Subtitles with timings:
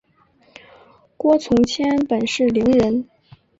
[1.15, 3.07] 郭从谦本是伶人。